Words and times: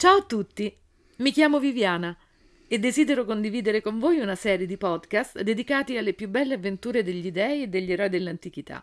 Ciao 0.00 0.16
a 0.16 0.22
tutti, 0.22 0.74
mi 1.18 1.30
chiamo 1.30 1.60
Viviana 1.60 2.16
e 2.66 2.78
desidero 2.78 3.26
condividere 3.26 3.82
con 3.82 3.98
voi 3.98 4.18
una 4.18 4.34
serie 4.34 4.64
di 4.64 4.78
podcast 4.78 5.42
dedicati 5.42 5.98
alle 5.98 6.14
più 6.14 6.26
belle 6.30 6.54
avventure 6.54 7.02
degli 7.02 7.30
dei 7.30 7.64
e 7.64 7.66
degli 7.66 7.92
eroi 7.92 8.08
dell'antichità. 8.08 8.82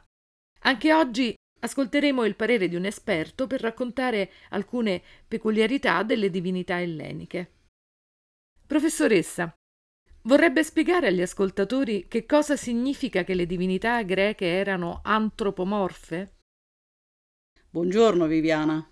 Anche 0.60 0.94
oggi 0.94 1.34
ascolteremo 1.60 2.24
il 2.24 2.36
parere 2.36 2.68
di 2.68 2.76
un 2.76 2.86
esperto 2.86 3.48
per 3.48 3.62
raccontare 3.62 4.30
alcune 4.50 5.02
peculiarità 5.28 6.04
delle 6.04 6.30
divinità 6.30 6.80
elleniche. 6.80 7.52
Professoressa, 8.68 9.52
vorrebbe 10.22 10.64
spiegare 10.64 11.08
agli 11.08 11.24
ascoltatori 11.24 12.08
che 12.08 12.28
cosa 12.28 12.56
significa 12.56 13.24
che 13.24 13.34
le 13.34 13.48
divinità 13.48 14.04
greche 14.04 14.46
erano 14.46 15.00
antropomorfe? 15.04 16.36
Buongiorno 17.72 18.28
Viviana. 18.28 18.88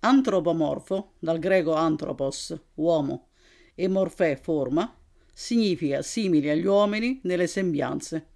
Antropomorfo, 0.00 1.14
dal 1.18 1.38
greco 1.38 1.74
anthropos, 1.74 2.54
uomo, 2.74 3.28
e 3.74 3.88
morfè, 3.88 4.36
forma, 4.36 4.96
significa 5.32 6.02
simili 6.02 6.48
agli 6.48 6.66
uomini 6.66 7.20
nelle 7.24 7.46
sembianze. 7.46 8.34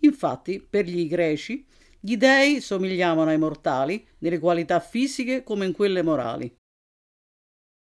Infatti, 0.00 0.60
per 0.60 0.86
gli 0.86 1.06
greci, 1.06 1.66
gli 1.98 2.16
dei 2.16 2.60
somigliavano 2.60 3.30
ai 3.30 3.38
mortali 3.38 4.06
nelle 4.18 4.38
qualità 4.38 4.80
fisiche 4.80 5.42
come 5.42 5.66
in 5.66 5.72
quelle 5.72 6.02
morali. 6.02 6.54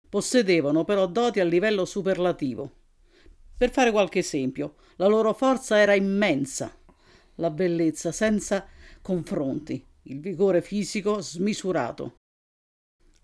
Possedevano 0.08 0.86
però 0.86 1.08
doti 1.08 1.40
a 1.40 1.44
livello 1.44 1.84
superlativo. 1.84 2.84
Per 3.58 3.72
fare 3.72 3.92
qualche 3.92 4.20
esempio, 4.20 4.76
la 4.96 5.08
loro 5.08 5.34
forza 5.34 5.78
era 5.78 5.94
immensa, 5.94 6.74
la 7.36 7.50
bellezza 7.50 8.12
senza 8.12 8.68
confronti, 9.02 9.86
il 10.04 10.20
vigore 10.20 10.62
fisico 10.62 11.20
smisurato. 11.20 12.16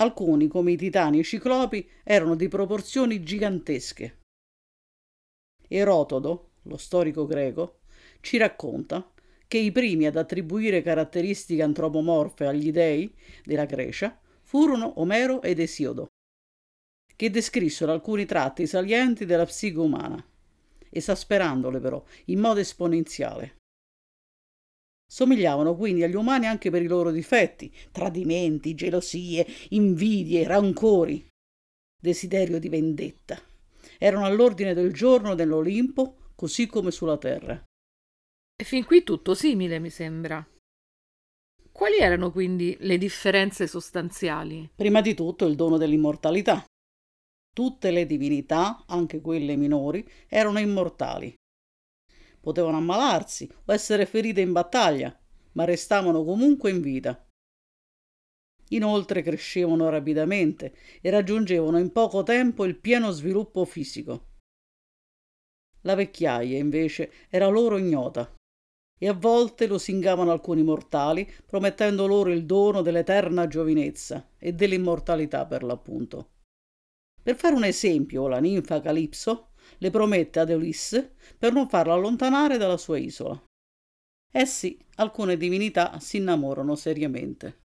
Alcuni, 0.02 0.48
come 0.48 0.72
i 0.72 0.78
titani 0.78 1.18
e 1.18 1.20
i 1.20 1.24
ciclopi, 1.24 1.88
erano 2.04 2.34
di 2.36 2.48
proporzioni 2.48 3.22
gigantesche. 3.22 4.22
Erotodo, 5.68 6.54
lo 6.64 6.78
storico 6.78 7.28
greco, 7.28 7.82
ci 8.20 8.38
racconta 8.38 9.12
che 9.48 9.60
i 9.60 9.72
primi 9.72 10.08
ad 10.08 10.16
attribuire 10.16 10.82
caratteristiche 10.82 11.62
antropomorfe 11.62 12.48
agli 12.48 12.72
dei 12.72 13.16
della 13.44 13.66
Grecia 13.66 14.20
furono 14.42 15.00
Omero 15.00 15.44
ed 15.44 15.60
Esiodo, 15.60 16.08
che 17.16 17.30
descrissero 17.30 17.92
alcuni 17.92 18.26
tratti 18.26 18.66
salienti 18.66 19.26
della 19.26 19.46
psiche 19.46 19.78
umana, 19.78 20.26
esasperandole 20.90 21.80
però 21.80 22.04
in 22.26 22.40
modo 22.40 22.60
esponenziale. 22.60 23.58
Somigliavano 25.12 25.76
quindi 25.76 26.04
agli 26.04 26.16
umani 26.16 26.46
anche 26.46 26.70
per 26.70 26.82
i 26.82 26.88
loro 26.88 27.12
difetti, 27.12 27.70
tradimenti, 27.92 28.74
gelosie, 28.76 29.46
invidie, 29.72 30.48
rancori, 30.48 31.28
desiderio 32.02 32.60
di 32.60 32.70
vendetta. 32.70 33.38
Erano 33.98 34.24
all'ordine 34.24 34.74
del 34.74 34.94
giorno 34.94 35.34
nell'Olimpo, 35.34 36.32
così 36.34 36.66
come 36.68 36.92
sulla 36.92 37.18
terra. 37.18 37.62
E 38.56 38.64
fin 38.64 38.86
qui 38.86 39.04
tutto 39.04 39.36
simile, 39.36 39.80
mi 39.80 39.90
sembra. 39.90 40.48
Quali 41.74 41.98
erano 41.98 42.32
quindi 42.32 42.78
le 42.80 42.98
differenze 42.98 43.68
sostanziali? 43.68 44.72
Prima 44.74 45.02
di 45.02 45.14
tutto 45.14 45.46
il 45.46 45.58
dono 45.58 45.76
dell'immortalità. 45.76 46.64
Tutte 47.54 47.92
le 47.92 48.06
divinità, 48.06 48.86
anche 48.88 49.20
quelle 49.20 49.58
minori, 49.58 50.10
erano 50.30 50.60
immortali 50.60 51.36
potevano 52.42 52.78
ammalarsi 52.78 53.50
o 53.66 53.72
essere 53.72 54.06
ferite 54.06 54.42
in 54.42 54.52
battaglia, 54.52 55.18
ma 55.54 55.64
restavano 55.64 56.24
comunque 56.24 56.72
in 56.72 56.82
vita. 56.82 57.26
Inoltre 58.70 59.22
crescevano 59.22 59.90
rapidamente 59.90 60.76
e 61.02 61.10
raggiungevano 61.10 61.78
in 61.78 61.92
poco 61.92 62.24
tempo 62.24 62.66
il 62.66 62.78
pieno 62.78 63.12
sviluppo 63.12 63.64
fisico. 63.66 64.30
La 65.82 65.96
vecchiaia, 65.96 66.58
invece, 66.58 67.12
era 67.30 67.48
loro 67.48 67.78
ignota 67.78 68.34
e 68.98 69.08
a 69.08 69.14
volte 69.14 69.66
lusingavano 69.66 70.32
alcuni 70.32 70.62
mortali, 70.62 71.30
promettendo 71.46 72.06
loro 72.06 72.32
il 72.32 72.46
dono 72.46 72.84
dell'eterna 72.84 73.48
giovinezza 73.48 74.30
e 74.38 74.54
dell'immortalità 74.54 75.48
per 75.48 75.64
l'appunto. 75.64 76.34
Per 77.24 77.36
fare 77.36 77.56
un 77.56 77.64
esempio, 77.64 78.28
la 78.28 78.40
ninfa 78.40 78.80
Calipso 78.80 79.51
le 79.78 79.90
promette 79.90 80.40
ad 80.40 80.50
Ulisse 80.50 81.16
per 81.38 81.54
non 81.54 81.68
farla 81.68 81.94
allontanare 81.94 82.58
dalla 82.58 82.78
sua 82.78 82.98
isola. 82.98 83.42
Eh 84.34 84.46
sì, 84.46 84.80
alcune 84.96 85.38
divinità 85.38 86.00
si 86.00 86.18
innamorano 86.18 86.76
seriamente. 86.76 87.60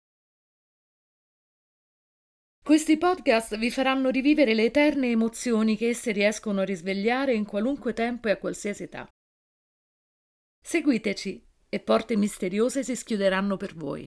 Questi 2.63 2.97
podcast 2.97 3.57
vi 3.57 3.69
faranno 3.69 4.09
rivivere 4.09 4.53
le 4.53 4.63
eterne 4.63 5.09
emozioni 5.09 5.75
che 5.75 5.89
esse 5.89 6.13
riescono 6.13 6.61
a 6.61 6.65
risvegliare 6.65 7.33
in 7.33 7.45
qualunque 7.45 7.91
tempo 7.91 8.29
e 8.29 8.31
a 8.31 8.37
qualsiasi 8.37 8.83
età. 8.83 9.05
Seguiteci 10.65 11.45
e 11.67 11.79
porte 11.81 12.15
misteriose 12.15 12.83
si 12.83 12.95
schiuderanno 12.95 13.57
per 13.57 13.75
voi. 13.75 14.05